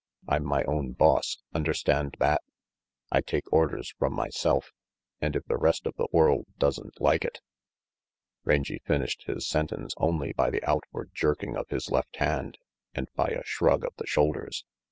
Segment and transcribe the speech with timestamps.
[0.27, 2.41] I'm my own boss, understand that.
[3.11, 4.71] I take orders from myself
[5.21, 7.39] and if the rest of the world doesn't like it
[8.43, 12.57] Rangy finished his sentence only by the outward jerking of his left hand,
[12.95, 14.65] and by a shrug of the shoulders.